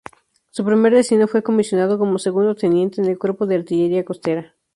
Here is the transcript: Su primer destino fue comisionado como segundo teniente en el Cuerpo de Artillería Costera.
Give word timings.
Su 0.49 0.65
primer 0.65 0.95
destino 0.95 1.27
fue 1.27 1.43
comisionado 1.43 1.99
como 1.99 2.17
segundo 2.17 2.55
teniente 2.55 2.99
en 3.01 3.07
el 3.07 3.19
Cuerpo 3.19 3.45
de 3.45 3.57
Artillería 3.57 4.03
Costera. 4.03 4.55